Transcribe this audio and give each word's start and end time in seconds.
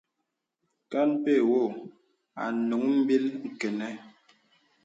Kàn 0.91 1.09
pɛ̂ 1.23 1.35
wɔ̄ 1.49 1.65
ànùŋ 2.43 2.83
mbìl 3.01 3.25
kənə. 3.59 3.87